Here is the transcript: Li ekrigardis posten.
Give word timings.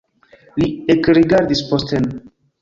Li 0.61 0.69
ekrigardis 0.93 1.63
posten. 1.69 2.09